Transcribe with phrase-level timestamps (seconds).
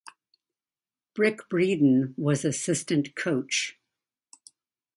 [1.13, 3.77] Brick Breeden was assistant coach.